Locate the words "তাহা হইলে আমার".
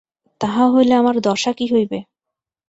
0.41-1.15